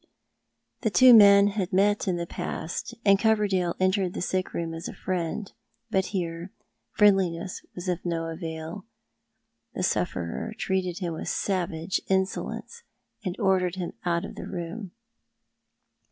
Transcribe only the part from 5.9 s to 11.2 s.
but hero friendliness was of no avail. The sufferer treated him